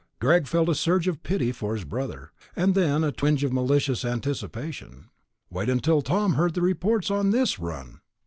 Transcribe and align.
Greg 0.19 0.47
felt 0.47 0.67
a 0.67 0.73
surge 0.73 1.07
of 1.07 1.21
pity 1.21 1.51
for 1.51 1.75
his 1.75 1.83
brother, 1.85 2.31
and 2.55 2.73
then 2.73 3.03
a 3.03 3.11
twinge 3.11 3.43
of 3.43 3.53
malicious 3.53 4.03
anticipation. 4.03 5.11
Wait 5.51 5.69
until 5.69 6.01
Tom 6.01 6.33
heard 6.33 6.55
the 6.55 6.61
reports 6.63 7.11
on 7.11 7.29
this 7.29 7.59
run! 7.59 8.01